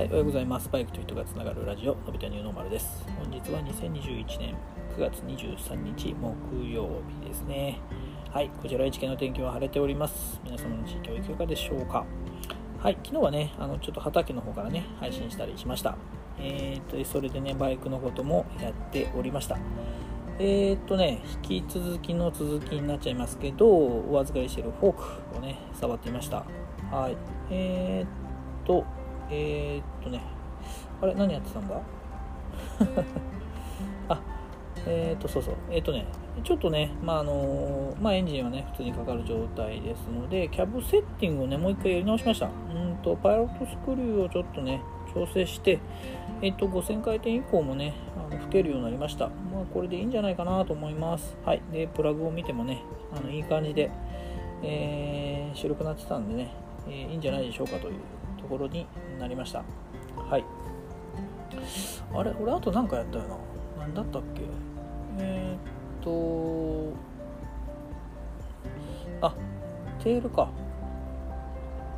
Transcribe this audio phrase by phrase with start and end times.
[0.00, 0.70] はい、おはようございます。
[0.72, 3.04] バイクと人がつながるラジオ、のび太ニューノーマルです。
[3.18, 4.56] 本日は2021年
[4.96, 7.78] 9月23日木曜日ですね。
[8.30, 10.40] はい、こちら愛知県の天気は晴れております。
[10.42, 12.06] 皆様の地域はいかがでしょうか。
[12.78, 15.98] はい、昨日はね、あのちょっと畑の方からね、配信したりしました。
[16.38, 19.58] えー、っと、それでね、バイクのこともやっておりました。
[20.38, 26.46] えー、っとね、引き続きの続きになっちゃいますけど、お預かりしているフォークをね、触っていました。
[26.90, 27.16] はい。
[27.50, 28.86] えー、っと、
[29.30, 30.20] えー、っとね、
[31.00, 31.80] あれ、何やってたんだ？
[34.08, 34.20] あ、
[34.86, 36.06] えー、っと、そうそう、えー、っとね、
[36.42, 42.46] ちょっとね、まああのまあ、エンジンはね、普通にかかる状態ですので、キャブセッティングをね、もう一回やり直しました。
[42.46, 44.82] うんと、パイロットスクリューをちょっとね、
[45.14, 45.78] 調整して、
[46.42, 49.26] えっと、5000回転以降もね、あの吹けるようになりました。
[49.26, 51.36] まあ、これでいいんじゃないかなと思います。
[51.44, 51.62] はい。
[51.72, 52.82] で、プラグを見てもね、
[53.16, 53.90] あのいい感じで、
[54.62, 56.50] えー、白くなってたんでね、
[56.88, 58.19] えーいいんじゃないでしょうかというと
[58.50, 58.86] ころに
[59.18, 59.64] なりました。
[60.28, 60.44] はい。
[62.12, 62.32] あれ？
[62.40, 63.36] 俺あと何かやったよな。
[63.78, 64.42] 何だったっけ？
[65.18, 66.92] えー、っと、
[69.26, 69.34] あ、
[70.02, 70.50] テールか。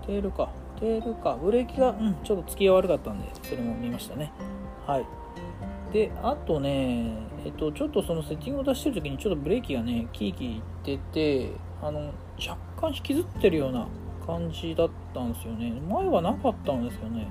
[0.07, 0.51] テールか。
[0.79, 1.39] テールか。
[1.43, 4.33] ブレーキが、うん、ちょっと付きが悪かったんで、それも見ましたね。
[4.87, 5.07] はい。
[5.93, 7.13] で、あとね、
[7.45, 13.87] えっと、ちょっとそのセッティングを出してる時に、ちょっとブレーキがね、キーキーいってて、あの、若干引きずってるような
[14.27, 15.73] 感じだったんですよね。
[15.89, 17.29] 前はなかったんですよね。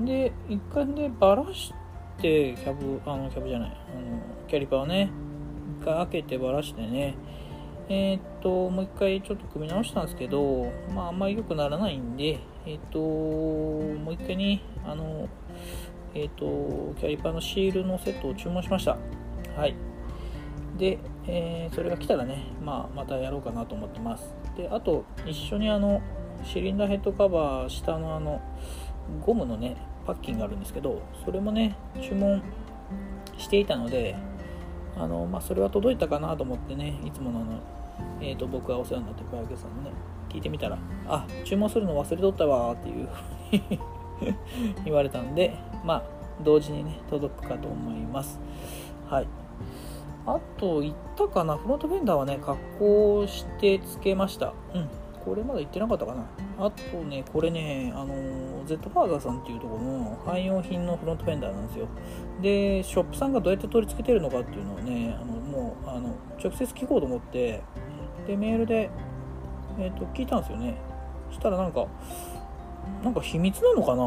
[0.00, 1.72] で、一回でバラし
[2.20, 5.10] て、キャブ、あの、キャブじゃない、あの、キャリパーをね、
[5.80, 7.14] 一回開けてバラしてね、
[7.88, 15.28] えーっと、もう一回ちょっと組み直したんですけど、まあ、あんまり良くならないんで、えーっと、もう一回に、あの、
[16.14, 18.98] えーっと、キャリパーのシールのセットを注文しました。
[19.56, 19.74] はい。
[20.76, 24.37] で、えそれが来たらね、まあ、またやろうかなと思ってます。
[24.58, 26.02] で、あと、一緒にあの、
[26.42, 28.40] シリンダーヘッドカバー下のあの、
[29.24, 32.42] ゴムのね、パッキンがあるんですけど、それもね、注文
[33.38, 34.16] していたので、
[34.96, 37.60] あの、まあ、それは届いたかなと思ってね、いつものあの、
[38.20, 39.92] えー、と僕がお世話になってるバイク屋さんにね、
[40.28, 43.08] 聞いてみたら、あ、注文するの忘れとったわーっていう
[43.50, 43.78] ふうに
[44.84, 46.02] 言われたんで、まあ、
[46.42, 48.40] 同時にね、届くかと思います。
[49.08, 49.28] はい。
[50.34, 51.56] あと、行ったかな？
[51.56, 54.52] フロントフェンダーはね、加工してつけました。
[54.74, 54.88] うん。
[55.24, 56.24] これまだ行ってなかったかな
[56.58, 61.88] あとね、これね、あの、Z ファーザーさんっていうところの汎用品のフロントフェンダーなんですよ。
[62.40, 67.62] で、ショップさんがどうやって取り付けてるのかっていうのをね、あのもう、あの、直接聞こうと思って、
[68.26, 68.90] で、メールで、
[69.78, 70.76] えっ、と、聞いたんですよね。
[71.30, 71.86] そしたらなんか、
[73.02, 74.04] なんか秘密なのかな？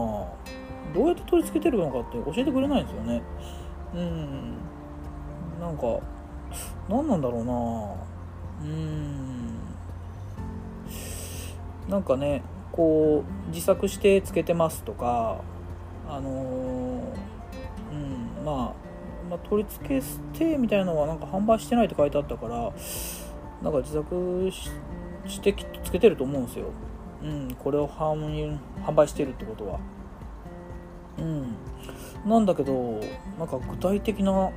[0.93, 3.21] どうやって取り付けてるのかって教えてくれないんですよね。
[3.93, 4.53] うん。
[5.61, 5.99] なんか、
[6.89, 7.53] 何なんだろうな
[8.63, 9.59] うん。
[11.87, 12.41] なんかね、
[12.71, 15.41] こう、自作してつけてますとか、
[16.09, 17.31] あのー
[17.91, 18.73] うん、まあ、
[19.29, 22.73] まあ、取り付けしてみたいなのはなんか販売してないって書いてあったから、
[23.61, 24.49] なんか自作
[25.27, 26.65] してつけてると思うんですよ。
[27.23, 29.79] うん、これを販販売してるってことは。
[31.19, 31.55] うん。
[32.25, 32.99] なんだけど、
[33.37, 34.51] なんか具体的な、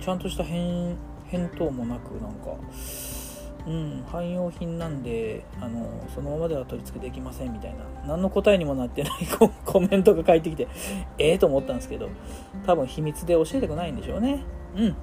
[0.00, 0.96] ちゃんとした返
[1.56, 2.56] 答もなく、なんか、
[3.66, 9.12] うん、汎用品なんで、あの、そのままでは取り付けできませんみたいな、何の答えにもなってない
[9.64, 10.68] コメントが返ってきて、
[11.18, 12.08] ええと思ったんですけど、
[12.64, 14.42] 多分秘密で教えてくないんでしょうね。
[14.76, 14.96] うん。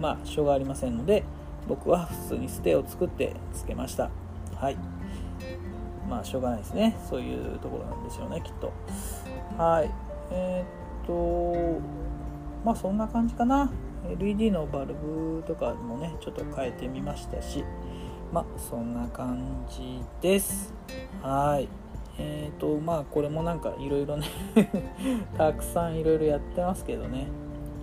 [0.00, 1.24] まあ、しょうがありませんので、
[1.68, 4.10] 僕は普通にステを作ってつけました。
[4.54, 4.76] はい。
[6.08, 6.96] まあ、しょうがないですね。
[7.08, 8.72] そういうところなんでしょうね、きっと。
[9.58, 9.90] はい。
[10.30, 11.80] えーっと、
[12.66, 13.70] まあ、そんな感じかな。
[14.10, 17.62] LED のバルブとかもね、ちょっと変えてみましたし、
[18.32, 20.74] まあ、そんな感じです。
[21.22, 21.68] はい。
[22.18, 24.26] えーと、まあ、これもなんかいろいろね、
[25.38, 27.28] たくさんいろいろやってますけどね。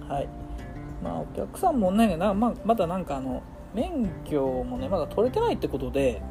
[0.09, 0.27] はい。
[1.01, 3.41] まあ、お客さんもね、なま、まだなんかあの、
[3.73, 6.21] 免許もね、まだ取れてないってことで、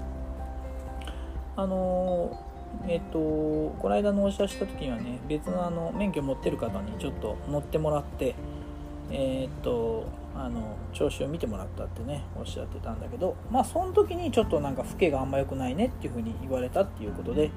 [1.57, 2.39] あの
[2.87, 8.35] えっ、と、この間納車した時にはね、別のあの免許持ってる方にちょっと乗ってもらって、
[9.11, 17.51] えっ、と、あの、調子を見てもらったってね、おっしゃってたんだけど、まあ、その時にちょっとなんか、老けがあんま良くないねっていうふうに言われたっていうことで、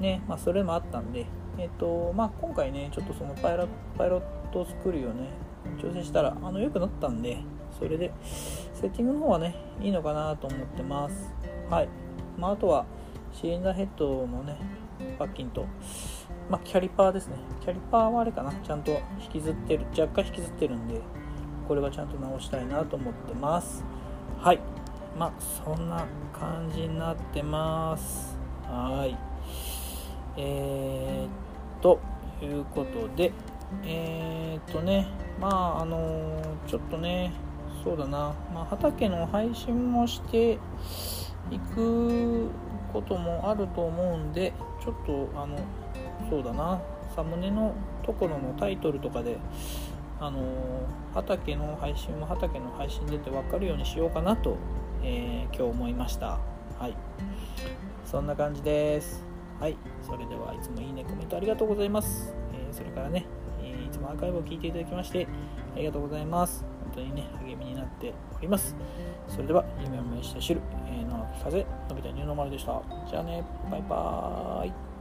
[0.00, 1.26] ね、まあ、それもあったんで、
[1.58, 3.66] えっ、と、まあ、今回ね、ちょっとそのパイロ
[3.96, 4.22] パイロッ
[4.52, 5.28] トスクリューをね、
[5.80, 7.38] 調整したら、あの、良くなったんで、
[7.78, 11.34] それで、セッティングの方はね、いいのかなと思ってます。
[11.70, 11.88] はい。
[12.38, 12.84] まあ、あとは、
[13.32, 14.56] シリンダーヘッドのね、
[15.18, 15.66] パッキンと、
[16.50, 17.36] まあ、キャリパーですね。
[17.60, 21.00] キャリパーはあれかな、ちゃんと引きずってる、若干引きずってるんで、
[21.66, 23.84] これはちゃんと直したいなと思ってます。
[24.38, 24.60] はい。
[25.18, 28.38] まあ、そんな感じになってます。
[28.64, 29.16] はい。
[30.36, 32.00] えー、っと、
[32.44, 33.32] いうことで
[33.84, 35.06] えー、っとね
[35.40, 37.32] まああのちょっとね
[37.84, 40.58] そうだな、まあ、畑の配信もして
[41.50, 42.48] いく
[42.92, 44.52] こともあると思うんで
[44.82, 45.58] ちょっとあの
[46.28, 46.80] そうだな
[47.14, 49.38] サムネのところのタイトルとかで
[50.20, 50.40] あの
[51.14, 54.56] 畑の配信は畑の配信でって分かるようにしようかなと、
[55.02, 56.38] えー、今日思いました。
[56.78, 56.96] はい。
[58.04, 59.24] そんな感じです。
[59.58, 59.76] はい。
[60.02, 63.26] それではいつもいいねコメントありがとうございます、えー、それからね、
[63.62, 65.26] えー、いつもアーカイブを聞いていただきまして
[65.74, 66.81] ありがとうございます。
[66.94, 68.74] 当にね励みになっております。
[69.28, 72.82] それでは夢を目指して知る、えー、野中風のび太ニューノーマルでした。
[73.08, 74.91] じゃあねバイバーイ。